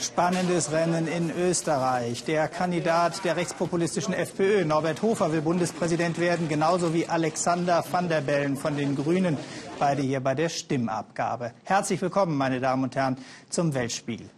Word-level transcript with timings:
Spannendes 0.00 0.72
Rennen 0.72 1.06
in 1.06 1.30
Österreich. 1.30 2.24
Der 2.24 2.48
Kandidat 2.48 3.22
der 3.22 3.36
rechtspopulistischen 3.36 4.14
FPÖ, 4.14 4.64
Norbert 4.64 5.02
Hofer, 5.02 5.30
will 5.30 5.42
Bundespräsident 5.42 6.18
werden, 6.18 6.48
genauso 6.48 6.94
wie 6.94 7.06
Alexander 7.06 7.84
van 7.90 8.08
der 8.08 8.22
Bellen 8.22 8.56
von 8.56 8.76
den 8.76 8.96
Grünen, 8.96 9.36
beide 9.78 10.00
hier 10.00 10.20
bei 10.20 10.34
der 10.34 10.48
Stimmabgabe. 10.48 11.52
Herzlich 11.64 12.00
willkommen, 12.00 12.36
meine 12.36 12.60
Damen 12.60 12.84
und 12.84 12.96
Herren, 12.96 13.18
zum 13.50 13.74
Weltspiegel. 13.74 14.30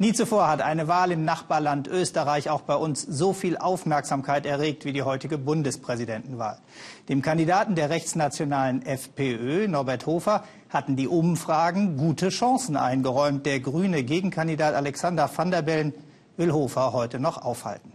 Nie 0.00 0.12
zuvor 0.12 0.46
hat 0.46 0.62
eine 0.62 0.86
Wahl 0.86 1.10
im 1.10 1.24
Nachbarland 1.24 1.88
Österreich 1.88 2.50
auch 2.50 2.60
bei 2.60 2.76
uns 2.76 3.02
so 3.02 3.32
viel 3.32 3.56
Aufmerksamkeit 3.58 4.46
erregt 4.46 4.84
wie 4.84 4.92
die 4.92 5.02
heutige 5.02 5.38
Bundespräsidentenwahl. 5.38 6.60
Dem 7.08 7.20
Kandidaten 7.20 7.74
der 7.74 7.90
rechtsnationalen 7.90 8.86
FPÖ, 8.86 9.66
Norbert 9.66 10.06
Hofer, 10.06 10.44
hatten 10.68 10.94
die 10.94 11.08
Umfragen 11.08 11.96
gute 11.96 12.28
Chancen 12.28 12.76
eingeräumt. 12.76 13.44
Der 13.44 13.58
grüne 13.58 14.04
Gegenkandidat 14.04 14.76
Alexander 14.76 15.28
van 15.34 15.50
der 15.50 15.62
Bellen 15.62 15.92
will 16.36 16.52
Hofer 16.52 16.92
heute 16.92 17.18
noch 17.18 17.42
aufhalten. 17.42 17.92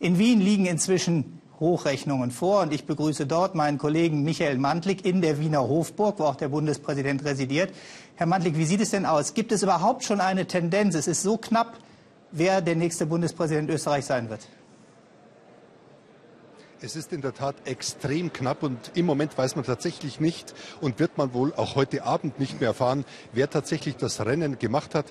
In 0.00 0.18
Wien 0.18 0.40
liegen 0.40 0.66
inzwischen 0.66 1.40
Hochrechnungen 1.60 2.30
vor 2.30 2.62
und 2.62 2.72
ich 2.72 2.84
begrüße 2.84 3.26
dort 3.26 3.54
meinen 3.54 3.78
Kollegen 3.78 4.22
Michael 4.22 4.58
Mantlik 4.58 5.04
in 5.04 5.22
der 5.22 5.38
Wiener 5.38 5.66
Hofburg, 5.66 6.18
wo 6.18 6.24
auch 6.24 6.36
der 6.36 6.48
Bundespräsident 6.48 7.24
residiert. 7.24 7.72
Herr 8.16 8.26
Mantlik, 8.26 8.56
wie 8.56 8.64
sieht 8.64 8.80
es 8.80 8.90
denn 8.90 9.06
aus? 9.06 9.34
Gibt 9.34 9.52
es 9.52 9.62
überhaupt 9.62 10.04
schon 10.04 10.20
eine 10.20 10.46
Tendenz? 10.46 10.94
Es 10.94 11.06
ist 11.06 11.22
so 11.22 11.36
knapp, 11.36 11.78
wer 12.32 12.60
der 12.60 12.76
nächste 12.76 13.06
Bundespräsident 13.06 13.70
Österreich 13.70 14.04
sein 14.04 14.28
wird. 14.28 14.46
Es 16.82 16.94
ist 16.94 17.14
in 17.14 17.22
der 17.22 17.32
Tat 17.32 17.56
extrem 17.64 18.32
knapp 18.34 18.62
und 18.62 18.92
im 18.94 19.06
Moment 19.06 19.36
weiß 19.36 19.56
man 19.56 19.64
tatsächlich 19.64 20.20
nicht 20.20 20.54
und 20.82 20.98
wird 20.98 21.16
man 21.16 21.32
wohl 21.32 21.54
auch 21.54 21.74
heute 21.74 22.04
Abend 22.04 22.38
nicht 22.38 22.60
mehr 22.60 22.68
erfahren, 22.68 23.06
wer 23.32 23.48
tatsächlich 23.48 23.96
das 23.96 24.24
Rennen 24.24 24.58
gemacht 24.58 24.94
hat. 24.94 25.06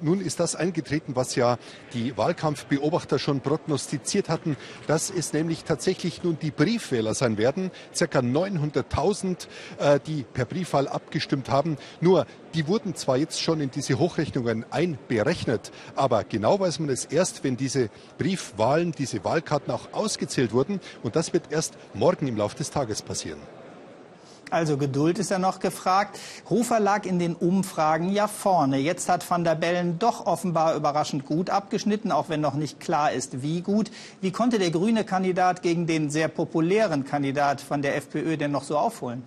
Nun 0.00 0.20
ist 0.20 0.40
das 0.40 0.56
eingetreten, 0.56 1.16
was 1.16 1.34
ja 1.34 1.58
die 1.92 2.16
Wahlkampfbeobachter 2.16 3.18
schon 3.18 3.40
prognostiziert 3.40 4.28
hatten, 4.28 4.56
dass 4.86 5.10
es 5.10 5.32
nämlich 5.32 5.64
tatsächlich 5.64 6.22
nun 6.22 6.38
die 6.40 6.50
Briefwähler 6.50 7.14
sein 7.14 7.38
werden, 7.38 7.70
circa 7.94 8.20
900.000, 8.20 9.48
äh, 9.78 10.00
die 10.06 10.24
per 10.24 10.44
Briefwahl 10.44 10.88
abgestimmt 10.88 11.50
haben. 11.50 11.76
Nur, 12.00 12.26
die 12.54 12.66
wurden 12.66 12.94
zwar 12.94 13.16
jetzt 13.16 13.40
schon 13.40 13.60
in 13.60 13.70
diese 13.70 13.98
Hochrechnungen 13.98 14.64
einberechnet, 14.70 15.72
aber 15.96 16.24
genau 16.24 16.60
weiß 16.60 16.78
man 16.80 16.88
es 16.88 17.04
erst, 17.04 17.44
wenn 17.44 17.56
diese 17.56 17.90
Briefwahlen, 18.18 18.92
diese 18.92 19.24
Wahlkarten 19.24 19.72
auch 19.72 19.92
ausgezählt 19.92 20.52
wurden. 20.52 20.80
Und 21.02 21.16
das 21.16 21.32
wird 21.32 21.50
erst 21.50 21.74
morgen 21.94 22.28
im 22.28 22.36
Laufe 22.36 22.56
des 22.56 22.70
Tages 22.70 23.02
passieren. 23.02 23.40
Also 24.54 24.76
Geduld 24.76 25.18
ist 25.18 25.32
ja 25.32 25.40
noch 25.40 25.58
gefragt. 25.58 26.16
Hofer 26.48 26.78
lag 26.78 27.06
in 27.06 27.18
den 27.18 27.34
Umfragen 27.34 28.12
ja 28.12 28.28
vorne. 28.28 28.78
Jetzt 28.78 29.08
hat 29.08 29.28
Van 29.28 29.42
der 29.42 29.56
Bellen 29.56 29.98
doch 29.98 30.26
offenbar 30.26 30.76
überraschend 30.76 31.26
gut 31.26 31.50
abgeschnitten, 31.50 32.12
auch 32.12 32.28
wenn 32.28 32.40
noch 32.40 32.54
nicht 32.54 32.78
klar 32.78 33.10
ist, 33.10 33.42
wie 33.42 33.62
gut. 33.62 33.90
Wie 34.20 34.30
konnte 34.30 34.60
der 34.60 34.70
grüne 34.70 35.02
Kandidat 35.02 35.60
gegen 35.62 35.88
den 35.88 36.08
sehr 36.08 36.28
populären 36.28 37.04
Kandidat 37.04 37.60
von 37.60 37.82
der 37.82 37.96
FPÖ 37.96 38.36
denn 38.36 38.52
noch 38.52 38.62
so 38.62 38.78
aufholen? 38.78 39.24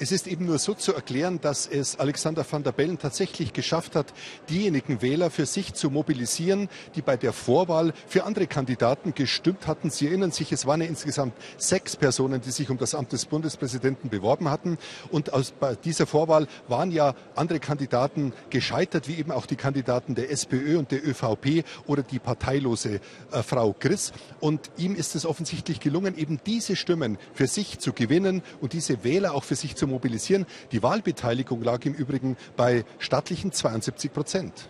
Es 0.00 0.12
ist 0.12 0.28
eben 0.28 0.46
nur 0.46 0.60
so 0.60 0.74
zu 0.74 0.94
erklären, 0.94 1.40
dass 1.40 1.66
es 1.66 1.98
Alexander 1.98 2.46
van 2.48 2.62
der 2.62 2.70
Bellen 2.70 3.00
tatsächlich 3.00 3.52
geschafft 3.52 3.96
hat, 3.96 4.14
diejenigen 4.48 5.02
Wähler 5.02 5.28
für 5.28 5.44
sich 5.44 5.74
zu 5.74 5.90
mobilisieren, 5.90 6.68
die 6.94 7.02
bei 7.02 7.16
der 7.16 7.32
Vorwahl 7.32 7.92
für 8.06 8.22
andere 8.22 8.46
Kandidaten 8.46 9.12
gestimmt 9.12 9.66
hatten. 9.66 9.90
Sie 9.90 10.06
erinnern 10.06 10.30
sich, 10.30 10.52
es 10.52 10.66
waren 10.66 10.82
ja 10.82 10.86
insgesamt 10.86 11.32
sechs 11.56 11.96
Personen, 11.96 12.40
die 12.40 12.52
sich 12.52 12.70
um 12.70 12.78
das 12.78 12.94
Amt 12.94 13.10
des 13.10 13.24
Bundespräsidenten 13.24 14.08
beworben 14.08 14.48
hatten. 14.48 14.78
Und 15.10 15.32
aus 15.32 15.52
dieser 15.82 16.06
Vorwahl 16.06 16.46
waren 16.68 16.92
ja 16.92 17.16
andere 17.34 17.58
Kandidaten 17.58 18.32
gescheitert, 18.50 19.08
wie 19.08 19.16
eben 19.16 19.32
auch 19.32 19.46
die 19.46 19.56
Kandidaten 19.56 20.14
der 20.14 20.30
SPÖ 20.30 20.78
und 20.78 20.92
der 20.92 21.04
ÖVP 21.04 21.64
oder 21.88 22.04
die 22.04 22.20
parteilose 22.20 23.00
äh, 23.32 23.42
Frau 23.42 23.74
Griss. 23.76 24.12
Und 24.38 24.70
ihm 24.76 24.94
ist 24.94 25.16
es 25.16 25.26
offensichtlich 25.26 25.80
gelungen, 25.80 26.16
eben 26.16 26.38
diese 26.46 26.76
Stimmen 26.76 27.18
für 27.34 27.48
sich 27.48 27.80
zu 27.80 27.92
gewinnen 27.92 28.42
und 28.60 28.74
diese 28.74 29.02
Wähler 29.02 29.34
auch 29.34 29.42
für 29.42 29.56
sich 29.56 29.74
zu 29.74 29.87
mobilisieren. 29.88 30.46
Die 30.72 30.82
Wahlbeteiligung 30.82 31.62
lag 31.62 31.84
im 31.84 31.94
Übrigen 31.94 32.36
bei 32.56 32.84
stattlichen 32.98 33.52
72 33.52 34.12
Prozent. 34.12 34.68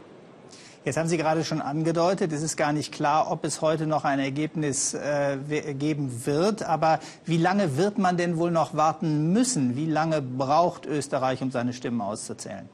Jetzt 0.85 0.97
haben 0.97 1.09
Sie 1.09 1.19
gerade 1.19 1.45
schon 1.45 1.61
angedeutet, 1.61 2.33
es 2.33 2.43
ist 2.43 2.57
gar 2.57 2.73
nicht 2.73 2.93
klar, 2.93 3.31
ob 3.31 3.45
es 3.45 3.61
heute 3.61 3.87
noch 3.87 4.05
ein 4.05 4.21
Ergebnis 4.21 4.95
äh, 4.95 5.37
geben 5.75 6.25
wird. 6.25 6.63
Aber 6.63 7.01
wie 7.27 7.37
lange 7.37 7.77
wird 7.77 7.99
man 7.99 8.17
denn 8.17 8.39
wohl 8.39 8.51
noch 8.51 8.75
warten 8.75 9.33
müssen? 9.33 9.77
Wie 9.77 9.87
lange 9.87 10.23
braucht 10.23 10.87
Österreich, 10.87 11.43
um 11.43 11.51
seine 11.51 11.75
Stimmen 11.75 12.01
auszuzählen? 12.01 12.69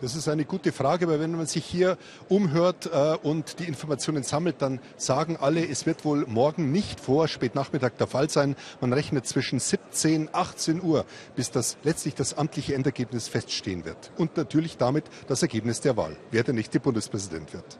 Das 0.00 0.14
ist 0.14 0.28
eine 0.28 0.44
gute 0.44 0.70
Frage, 0.70 1.08
weil 1.08 1.18
wenn 1.18 1.32
man 1.32 1.46
sich 1.46 1.64
hier 1.64 1.98
umhört 2.28 2.88
äh, 2.92 3.16
und 3.22 3.58
die 3.58 3.64
Informationen 3.64 4.22
sammelt, 4.22 4.62
dann 4.62 4.78
sagen 4.96 5.36
alle, 5.36 5.66
es 5.66 5.86
wird 5.86 6.04
wohl 6.04 6.24
morgen 6.26 6.70
nicht 6.70 7.00
vor 7.00 7.26
Spätnachmittag 7.26 7.92
der 7.98 8.06
Fall 8.06 8.30
sein. 8.30 8.54
Man 8.80 8.92
rechnet 8.92 9.26
zwischen 9.26 9.58
17, 9.58 10.28
18 10.32 10.82
Uhr, 10.82 11.04
bis 11.34 11.50
das 11.50 11.78
letztlich 11.82 12.14
das 12.14 12.38
amtliche 12.38 12.74
Endergebnis 12.74 13.26
feststehen 13.26 13.84
wird. 13.84 14.12
Und 14.16 14.36
natürlich 14.36 14.76
damit 14.76 15.04
das 15.26 15.42
Ergebnis 15.42 15.80
der 15.80 15.96
Wahl, 15.96 16.16
wer 16.30 16.44
der 16.44 16.54
nächste 16.54 16.78
Bundespräsident 16.78 17.52
wird. 17.52 17.78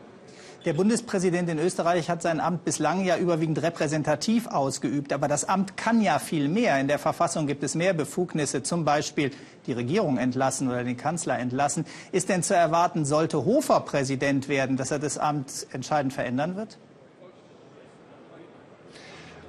Der 0.68 0.74
Bundespräsident 0.74 1.48
in 1.48 1.58
Österreich 1.58 2.10
hat 2.10 2.20
sein 2.20 2.40
Amt 2.40 2.66
bislang 2.66 3.02
ja 3.02 3.16
überwiegend 3.16 3.62
repräsentativ 3.62 4.48
ausgeübt. 4.48 5.14
Aber 5.14 5.26
das 5.26 5.46
Amt 5.46 5.78
kann 5.78 6.02
ja 6.02 6.18
viel 6.18 6.46
mehr. 6.46 6.78
In 6.78 6.88
der 6.88 6.98
Verfassung 6.98 7.46
gibt 7.46 7.62
es 7.62 7.74
mehr 7.74 7.94
Befugnisse, 7.94 8.62
zum 8.62 8.84
Beispiel 8.84 9.30
die 9.66 9.72
Regierung 9.72 10.18
entlassen 10.18 10.68
oder 10.68 10.84
den 10.84 10.98
Kanzler 10.98 11.38
entlassen. 11.38 11.86
Ist 12.12 12.28
denn 12.28 12.42
zu 12.42 12.54
erwarten, 12.54 13.06
sollte 13.06 13.46
Hofer 13.46 13.80
Präsident 13.80 14.50
werden, 14.50 14.76
dass 14.76 14.90
er 14.90 14.98
das 14.98 15.16
Amt 15.16 15.66
entscheidend 15.72 16.12
verändern 16.12 16.54
wird? 16.54 16.76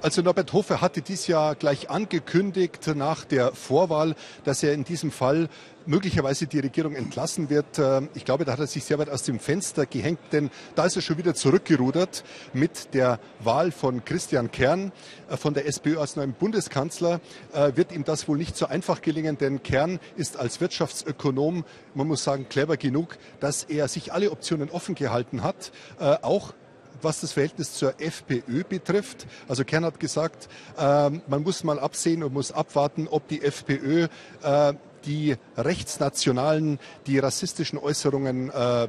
Also 0.02 0.22
Norbert 0.22 0.54
Hofer 0.54 0.80
hatte 0.80 1.02
dies 1.02 1.26
ja 1.26 1.52
gleich 1.52 1.90
angekündigt 1.90 2.90
nach 2.94 3.26
der 3.26 3.52
Vorwahl, 3.52 4.14
dass 4.44 4.62
er 4.62 4.72
in 4.72 4.84
diesem 4.84 5.10
Fall 5.10 5.50
möglicherweise 5.84 6.46
die 6.46 6.58
Regierung 6.58 6.94
entlassen 6.94 7.50
wird. 7.50 7.78
Ähm, 7.78 8.08
ich 8.14 8.24
glaube, 8.24 8.46
da 8.46 8.52
hat 8.52 8.60
er 8.60 8.66
sich 8.66 8.84
sehr 8.84 8.98
weit 8.98 9.10
aus 9.10 9.24
dem 9.24 9.38
Fenster 9.38 9.84
gehängt, 9.84 10.20
denn 10.32 10.50
da 10.74 10.86
ist 10.86 10.96
er 10.96 11.02
schon 11.02 11.18
wieder 11.18 11.34
zurückgerudert 11.34 12.24
mit 12.54 12.94
der 12.94 13.20
Wahl 13.40 13.72
von 13.72 14.02
Christian 14.02 14.50
Kern 14.50 14.90
äh, 15.28 15.36
von 15.36 15.52
der 15.52 15.66
SPÖ 15.66 15.98
als 15.98 16.16
neuen 16.16 16.32
Bundeskanzler. 16.32 17.20
Äh, 17.52 17.76
wird 17.76 17.92
ihm 17.92 18.04
das 18.04 18.26
wohl 18.26 18.38
nicht 18.38 18.56
so 18.56 18.64
einfach 18.64 19.02
gelingen, 19.02 19.36
denn 19.36 19.62
Kern 19.62 20.00
ist 20.16 20.38
als 20.38 20.62
Wirtschaftsökonom, 20.62 21.64
man 21.94 22.06
muss 22.06 22.24
sagen, 22.24 22.48
clever 22.48 22.78
genug, 22.78 23.18
dass 23.38 23.64
er 23.64 23.86
sich 23.86 24.14
alle 24.14 24.30
Optionen 24.30 24.70
offen 24.70 24.94
gehalten 24.94 25.42
hat, 25.42 25.72
äh, 25.98 26.16
auch 26.22 26.54
was 27.02 27.20
das 27.20 27.32
Verhältnis 27.32 27.74
zur 27.74 28.00
FPÖ 28.00 28.64
betrifft. 28.68 29.26
Also 29.48 29.64
Kern 29.64 29.84
hat 29.84 30.00
gesagt, 30.00 30.48
äh, 30.78 31.10
man 31.10 31.42
muss 31.42 31.64
mal 31.64 31.78
absehen 31.78 32.22
und 32.22 32.32
muss 32.32 32.52
abwarten, 32.52 33.08
ob 33.08 33.28
die 33.28 33.42
FPÖ 33.42 34.08
äh, 34.42 34.74
die 35.04 35.36
rechtsnationalen, 35.56 36.78
die 37.06 37.18
rassistischen 37.18 37.78
Äußerungen 37.78 38.50
äh, 38.50 38.88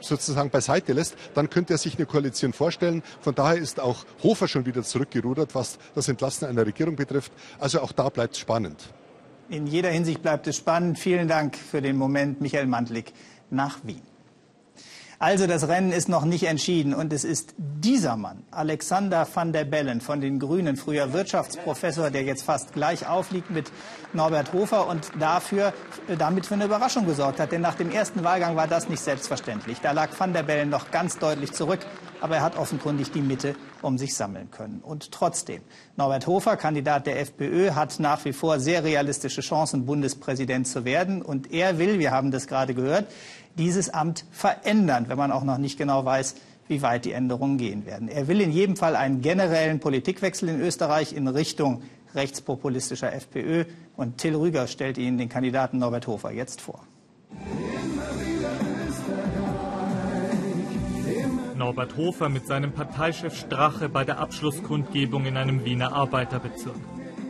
sozusagen 0.00 0.50
beiseite 0.50 0.92
lässt, 0.92 1.14
dann 1.34 1.48
könnte 1.48 1.74
er 1.74 1.78
sich 1.78 1.96
eine 1.96 2.06
Koalition 2.06 2.52
vorstellen. 2.52 3.02
Von 3.20 3.34
daher 3.34 3.58
ist 3.58 3.80
auch 3.80 4.04
Hofer 4.22 4.48
schon 4.48 4.66
wieder 4.66 4.82
zurückgerudert, 4.82 5.54
was 5.54 5.78
das 5.94 6.08
Entlassen 6.08 6.48
einer 6.48 6.66
Regierung 6.66 6.96
betrifft. 6.96 7.32
Also 7.58 7.80
auch 7.80 7.92
da 7.92 8.08
bleibt 8.08 8.34
es 8.34 8.40
spannend. 8.40 8.92
In 9.48 9.66
jeder 9.66 9.90
Hinsicht 9.90 10.22
bleibt 10.22 10.46
es 10.46 10.56
spannend. 10.56 10.98
Vielen 10.98 11.28
Dank 11.28 11.56
für 11.56 11.82
den 11.82 11.96
Moment, 11.96 12.40
Michael 12.40 12.66
Mantlik 12.66 13.12
nach 13.50 13.78
Wien. 13.84 14.11
Also 15.22 15.46
das 15.46 15.68
Rennen 15.68 15.92
ist 15.92 16.08
noch 16.08 16.24
nicht 16.24 16.42
entschieden 16.42 16.92
und 16.94 17.12
es 17.12 17.22
ist 17.22 17.54
dieser 17.56 18.16
Mann, 18.16 18.42
Alexander 18.50 19.24
van 19.32 19.52
der 19.52 19.64
Bellen 19.64 20.00
von 20.00 20.20
den 20.20 20.40
Grünen, 20.40 20.76
früher 20.76 21.12
Wirtschaftsprofessor, 21.12 22.10
der 22.10 22.24
jetzt 22.24 22.42
fast 22.42 22.72
gleich 22.72 23.06
aufliegt 23.06 23.48
mit 23.48 23.70
Norbert 24.14 24.52
Hofer 24.52 24.88
und 24.88 25.12
dafür, 25.20 25.74
äh, 26.08 26.16
damit 26.16 26.46
für 26.46 26.54
eine 26.54 26.64
Überraschung 26.64 27.06
gesorgt 27.06 27.38
hat. 27.38 27.52
Denn 27.52 27.60
nach 27.60 27.76
dem 27.76 27.92
ersten 27.92 28.24
Wahlgang 28.24 28.56
war 28.56 28.66
das 28.66 28.88
nicht 28.88 29.00
selbstverständlich. 29.00 29.78
Da 29.80 29.92
lag 29.92 30.08
van 30.18 30.32
der 30.32 30.42
Bellen 30.42 30.70
noch 30.70 30.90
ganz 30.90 31.20
deutlich 31.20 31.52
zurück, 31.52 31.78
aber 32.22 32.36
er 32.36 32.42
hat 32.42 32.56
offenkundig 32.56 33.10
die 33.10 33.20
Mitte 33.20 33.54
um 33.82 33.98
sich 33.98 34.14
sammeln 34.14 34.50
können. 34.50 34.80
Und 34.82 35.10
trotzdem, 35.10 35.60
Norbert 35.96 36.26
Hofer, 36.26 36.56
Kandidat 36.56 37.06
der 37.06 37.20
FPÖ, 37.20 37.72
hat 37.72 37.98
nach 37.98 38.24
wie 38.24 38.32
vor 38.32 38.60
sehr 38.60 38.84
realistische 38.84 39.40
Chancen, 39.40 39.86
Bundespräsident 39.86 40.68
zu 40.68 40.84
werden. 40.84 41.20
Und 41.20 41.52
er 41.52 41.78
will, 41.78 41.98
wir 41.98 42.12
haben 42.12 42.30
das 42.30 42.46
gerade 42.46 42.74
gehört, 42.74 43.06
dieses 43.58 43.90
Amt 43.90 44.24
verändern, 44.30 45.06
wenn 45.08 45.18
man 45.18 45.32
auch 45.32 45.44
noch 45.44 45.58
nicht 45.58 45.76
genau 45.76 46.04
weiß, 46.04 46.36
wie 46.68 46.80
weit 46.80 47.04
die 47.04 47.12
Änderungen 47.12 47.58
gehen 47.58 47.86
werden. 47.86 48.08
Er 48.08 48.28
will 48.28 48.40
in 48.40 48.52
jedem 48.52 48.76
Fall 48.76 48.96
einen 48.96 49.20
generellen 49.20 49.80
Politikwechsel 49.80 50.48
in 50.48 50.60
Österreich 50.60 51.12
in 51.12 51.26
Richtung 51.28 51.82
rechtspopulistischer 52.14 53.12
FPÖ. 53.12 53.64
Und 53.96 54.18
Till 54.18 54.36
Rüger 54.36 54.66
stellt 54.68 54.96
Ihnen 54.96 55.18
den 55.18 55.28
Kandidaten 55.28 55.78
Norbert 55.78 56.06
Hofer 56.06 56.30
jetzt 56.30 56.60
vor. 56.60 56.86
Norbert 61.62 61.96
Hofer 61.96 62.28
mit 62.28 62.44
seinem 62.44 62.72
Parteichef 62.72 63.36
Strache 63.36 63.88
bei 63.88 64.02
der 64.02 64.18
Abschlusskundgebung 64.18 65.26
in 65.26 65.36
einem 65.36 65.64
Wiener 65.64 65.92
Arbeiterbezirk. 65.92 66.74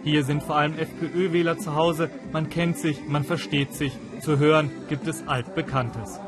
Hier 0.05 0.25
sind 0.25 0.43
vor 0.43 0.57
allem 0.57 0.79
FPÖ-Wähler 0.79 1.59
zu 1.59 1.75
Hause, 1.75 2.09
man 2.33 2.49
kennt 2.49 2.79
sich, 2.79 3.07
man 3.07 3.25
versteht 3.25 3.75
sich, 3.75 3.93
Zu 4.23 4.39
hören 4.39 4.71
gibt 4.89 5.07
es 5.07 5.29
Altbekanntes. 5.29 6.19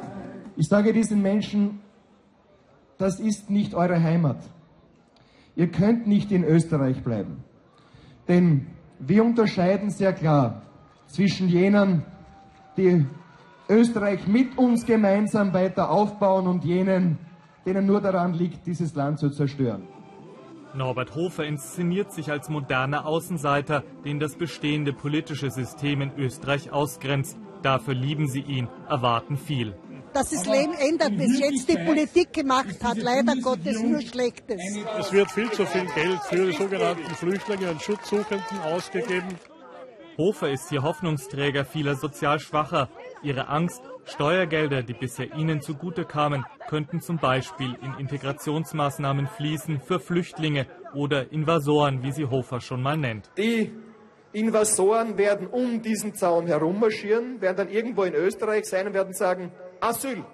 Ich 0.55 0.69
sage 0.69 0.93
diesen 0.93 1.23
Menschen, 1.23 1.81
das 2.99 3.21
ist 3.21 3.49
nicht 3.49 3.73
eure 3.75 4.03
Heimat. 4.03 4.43
Ihr 5.57 5.69
könnt 5.69 6.07
nicht 6.07 6.31
in 6.31 6.45
Österreich 6.45 7.03
bleiben. 7.03 7.43
Denn 8.29 8.67
wir 8.99 9.25
unterscheiden 9.25 9.89
sehr 9.89 10.13
klar 10.13 10.61
zwischen 11.07 11.49
jenen, 11.49 12.05
die 12.77 13.07
Österreich 13.71 14.27
mit 14.27 14.59
uns 14.59 14.85
gemeinsam 14.85 15.55
weiter 15.55 15.89
aufbauen 15.89 16.47
und 16.47 16.65
jenen, 16.65 17.19
denen 17.67 17.87
nur 17.87 18.01
daran 18.01 18.35
liegt, 18.35 18.67
dieses 18.67 18.95
Land 18.95 19.19
zu 19.19 19.31
zerstören. 19.31 19.89
Norbert 20.75 21.15
Hofer 21.15 21.45
inszeniert 21.45 22.13
sich 22.13 22.31
als 22.31 22.49
moderner 22.49 23.07
Außenseiter, 23.07 23.85
den 24.05 24.19
das 24.19 24.35
bestehende 24.35 24.93
politische 24.93 25.51
System 25.51 26.01
in 26.01 26.13
Österreich 26.17 26.73
ausgrenzt. 26.73 27.39
Dafür 27.63 27.95
lieben 27.95 28.29
sie 28.29 28.41
ihn, 28.41 28.69
erwarten 28.89 29.37
viel. 29.37 29.75
Dass 30.13 30.31
das 30.31 30.47
Leben 30.47 30.75
ändert, 30.75 31.17
bis 31.17 31.39
jetzt 31.39 31.69
die 31.69 31.79
Politik 31.79 32.33
gemacht 32.33 32.77
hat, 32.83 32.99
leider 32.99 33.35
Gottes 33.37 33.83
nur 33.83 34.01
Schlechtes. 34.01 34.61
Es 34.99 35.13
wird 35.13 35.31
viel 35.31 35.51
zu 35.51 35.65
viel 35.67 35.87
Geld 35.95 36.21
für 36.25 36.47
die 36.47 36.53
sogenannten 36.53 37.15
Flüchtlinge 37.15 37.71
und 37.71 37.83
Schutzsuchenden 37.83 38.61
ausgegeben. 38.65 39.29
Hofer 40.17 40.51
ist 40.51 40.69
hier 40.69 40.83
Hoffnungsträger 40.83 41.65
vieler 41.65 41.97
sozial 41.97 42.39
Schwacher. 42.39 42.89
Ihre 43.23 43.49
Angst, 43.49 43.83
Steuergelder, 44.07 44.83
die 44.83 44.95
bisher 44.95 45.35
ihnen 45.35 45.61
zugute 45.61 46.05
kamen, 46.05 46.45
könnten 46.69 47.01
zum 47.01 47.19
Beispiel 47.19 47.75
in 47.83 47.95
Integrationsmaßnahmen 47.99 49.27
fließen 49.27 49.81
für 49.81 50.01
Flüchtlinge 50.01 50.67
oder 50.95 51.33
Invasoren, 51.33 52.03
wie 52.03 52.13
sie 52.13 52.27
Hofer 52.27 52.61
schon 52.61 52.83
mal 52.83 52.97
nennt. 52.97 53.31
Die 53.37 53.73
Invasoren 54.33 55.17
werden 55.17 55.47
um 55.47 55.81
diesen 55.83 56.15
Zaun 56.15 56.47
herummarschieren, 56.47 57.41
werden 57.41 57.57
dann 57.57 57.69
irgendwo 57.69 58.03
in 58.03 58.15
Österreich 58.15 58.65
sein 58.67 58.89
und 58.89 58.95
werden 58.95 59.15
sagen, 59.15 59.53
Asyl. 59.81 60.25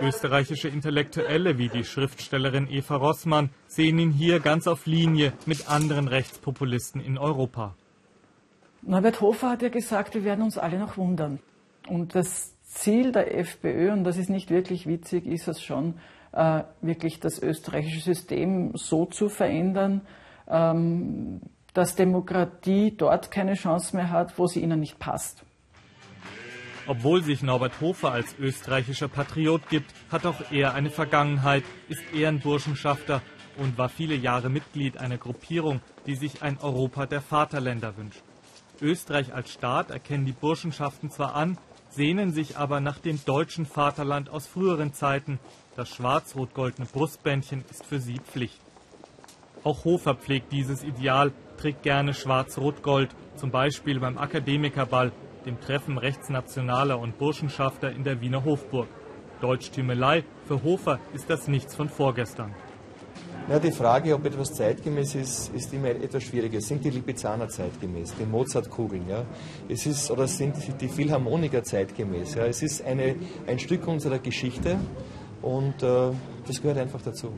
Österreichische 0.00 0.68
Intellektuelle 0.68 1.56
wie 1.56 1.68
die 1.68 1.84
Schriftstellerin 1.84 2.68
Eva 2.68 2.96
Rossmann 2.96 3.50
sehen 3.68 3.98
ihn 3.98 4.10
hier 4.10 4.40
ganz 4.40 4.66
auf 4.66 4.86
Linie 4.86 5.32
mit 5.46 5.70
anderen 5.70 6.08
Rechtspopulisten 6.08 7.00
in 7.00 7.16
Europa. 7.16 7.74
Norbert 8.82 9.20
Hofer 9.20 9.50
hat 9.50 9.62
ja 9.62 9.68
gesagt, 9.68 10.14
wir 10.14 10.24
werden 10.24 10.42
uns 10.42 10.58
alle 10.58 10.78
noch 10.78 10.96
wundern. 10.96 11.38
Und 11.88 12.14
das 12.14 12.54
Ziel 12.62 13.12
der 13.12 13.38
FPÖ, 13.38 13.92
und 13.92 14.04
das 14.04 14.16
ist 14.16 14.30
nicht 14.30 14.50
wirklich 14.50 14.86
witzig, 14.86 15.26
ist 15.26 15.48
es 15.48 15.62
schon, 15.62 15.94
äh, 16.32 16.62
wirklich 16.80 17.20
das 17.20 17.40
österreichische 17.40 18.00
System 18.00 18.72
so 18.74 19.06
zu 19.06 19.28
verändern, 19.28 20.02
ähm, 20.48 21.40
dass 21.72 21.96
Demokratie 21.96 22.94
dort 22.96 23.30
keine 23.30 23.54
Chance 23.54 23.96
mehr 23.96 24.10
hat, 24.10 24.38
wo 24.38 24.46
sie 24.46 24.60
ihnen 24.60 24.80
nicht 24.80 24.98
passt. 24.98 25.44
Obwohl 26.86 27.22
sich 27.22 27.42
Norbert 27.42 27.80
Hofer 27.80 28.12
als 28.12 28.36
österreichischer 28.38 29.08
Patriot 29.08 29.68
gibt, 29.70 29.90
hat 30.10 30.26
auch 30.26 30.50
er 30.50 30.74
eine 30.74 30.90
Vergangenheit, 30.90 31.64
ist 31.88 32.02
Ehrenburschenschafter 32.12 33.22
und 33.56 33.78
war 33.78 33.88
viele 33.88 34.14
Jahre 34.14 34.50
Mitglied 34.50 34.98
einer 34.98 35.16
Gruppierung, 35.16 35.80
die 36.06 36.14
sich 36.14 36.42
ein 36.42 36.58
Europa 36.58 37.06
der 37.06 37.22
Vaterländer 37.22 37.96
wünscht. 37.96 38.22
Österreich 38.82 39.32
als 39.32 39.52
Staat 39.52 39.90
erkennen 39.90 40.26
die 40.26 40.32
Burschenschaften 40.32 41.10
zwar 41.10 41.34
an, 41.34 41.56
sehnen 41.94 42.32
sich 42.32 42.56
aber 42.56 42.80
nach 42.80 42.98
dem 42.98 43.24
deutschen 43.24 43.66
Vaterland 43.66 44.28
aus 44.28 44.46
früheren 44.46 44.92
Zeiten. 44.92 45.38
Das 45.76 45.88
schwarz-rot-goldene 45.88 46.86
Brustbändchen 46.86 47.64
ist 47.70 47.86
für 47.86 48.00
sie 48.00 48.18
Pflicht. 48.18 48.60
Auch 49.62 49.84
Hofer 49.84 50.14
pflegt 50.14 50.52
dieses 50.52 50.82
Ideal, 50.82 51.32
trägt 51.56 51.82
gerne 51.82 52.12
schwarz-rot-gold, 52.12 53.10
zum 53.36 53.50
Beispiel 53.50 53.98
beim 54.00 54.18
Akademikerball, 54.18 55.12
dem 55.46 55.60
Treffen 55.60 55.98
rechtsnationaler 55.98 56.98
und 56.98 57.18
Burschenschafter 57.18 57.90
in 57.90 58.04
der 58.04 58.20
Wiener 58.20 58.44
Hofburg. 58.44 58.88
Deutschtümelei, 59.40 60.24
für 60.46 60.62
Hofer 60.62 61.00
ist 61.12 61.30
das 61.30 61.48
nichts 61.48 61.74
von 61.74 61.88
vorgestern. 61.88 62.54
Ja, 63.46 63.58
die 63.58 63.72
Frage, 63.72 64.14
ob 64.14 64.24
etwas 64.24 64.54
zeitgemäß 64.54 65.16
ist, 65.16 65.54
ist 65.54 65.70
immer 65.74 65.88
etwas 65.88 66.22
schwieriger. 66.22 66.62
Sind 66.62 66.82
die 66.82 66.88
Lipizzaner 66.88 67.46
zeitgemäß, 67.46 68.14
die 68.18 68.24
Mozartkugeln? 68.24 69.06
Ja? 69.06 69.26
Es 69.68 69.84
ist, 69.84 70.10
oder 70.10 70.26
sind 70.26 70.56
die 70.80 70.88
Philharmoniker 70.88 71.62
zeitgemäß? 71.62 72.36
Ja? 72.36 72.46
Es 72.46 72.62
ist 72.62 72.82
eine, 72.82 73.16
ein 73.46 73.58
Stück 73.58 73.86
unserer 73.86 74.18
Geschichte 74.18 74.78
und 75.42 75.82
äh, 75.82 76.12
das 76.46 76.62
gehört 76.62 76.78
einfach 76.78 77.02
dazu. 77.02 77.34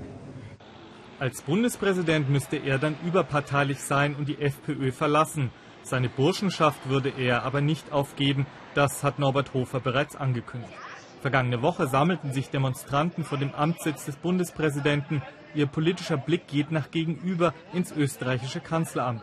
Als 1.18 1.42
Bundespräsident 1.42 2.30
müsste 2.30 2.56
er 2.56 2.78
dann 2.78 2.94
überparteilich 3.04 3.80
sein 3.80 4.14
und 4.14 4.28
die 4.28 4.40
FPÖ 4.40 4.92
verlassen. 4.92 5.50
Seine 5.82 6.08
Burschenschaft 6.08 6.88
würde 6.88 7.12
er 7.18 7.42
aber 7.42 7.60
nicht 7.60 7.90
aufgeben, 7.90 8.46
das 8.74 9.02
hat 9.02 9.18
Norbert 9.18 9.54
Hofer 9.54 9.80
bereits 9.80 10.14
angekündigt. 10.14 10.72
Vergangene 11.20 11.62
Woche 11.62 11.88
sammelten 11.88 12.32
sich 12.32 12.50
Demonstranten 12.50 13.24
vor 13.24 13.38
dem 13.38 13.52
Amtssitz 13.52 14.04
des 14.04 14.14
Bundespräsidenten. 14.14 15.22
Ihr 15.54 15.66
politischer 15.66 16.16
Blick 16.16 16.46
geht 16.48 16.70
nach 16.70 16.90
gegenüber 16.90 17.54
ins 17.72 17.92
österreichische 17.92 18.60
Kanzleramt. 18.60 19.22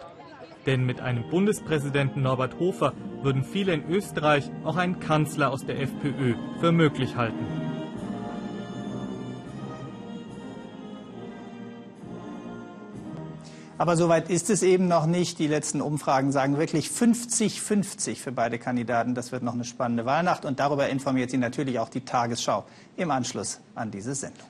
Denn 0.65 0.85
mit 0.85 1.01
einem 1.01 1.29
Bundespräsidenten 1.29 2.21
Norbert 2.21 2.59
Hofer 2.59 2.93
würden 3.21 3.43
viele 3.43 3.73
in 3.73 3.89
Österreich 3.89 4.49
auch 4.63 4.77
einen 4.77 4.99
Kanzler 4.99 5.51
aus 5.51 5.65
der 5.65 5.79
FPÖ 5.81 6.35
für 6.59 6.71
möglich 6.71 7.15
halten. 7.15 7.45
Aber 13.77 13.97
soweit 13.97 14.29
ist 14.29 14.49
es 14.49 14.63
eben 14.63 14.87
noch 14.87 15.05
nicht. 15.05 15.39
Die 15.39 15.47
letzten 15.47 15.81
Umfragen 15.81 16.31
sagen 16.31 16.57
wirklich 16.57 16.87
50-50 16.87 18.15
für 18.15 18.31
beide 18.31 18.57
Kandidaten. 18.57 19.13
Das 19.13 19.33
wird 19.33 19.43
noch 19.43 19.55
eine 19.55 19.65
spannende 19.65 20.05
Wahlnacht. 20.05 20.45
Und 20.45 20.59
darüber 20.61 20.87
informiert 20.87 21.31
Sie 21.31 21.37
natürlich 21.37 21.79
auch 21.79 21.89
die 21.89 22.05
Tagesschau 22.05 22.65
im 22.95 23.11
Anschluss 23.11 23.59
an 23.75 23.91
diese 23.91 24.15
Sendung. 24.15 24.47